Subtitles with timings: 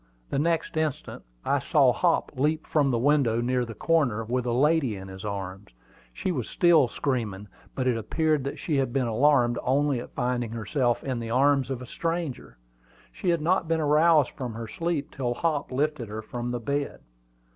[0.31, 4.51] The next instant I saw Hop leap from the window near the corner with a
[4.51, 5.69] lady in his arms.
[6.11, 10.49] She was still screaming; but it appeared that she had been alarmed only at finding
[10.53, 12.57] herself in the arms of a stranger.
[13.11, 17.01] She had not been aroused from her sleep till Hop lifted her from the bed.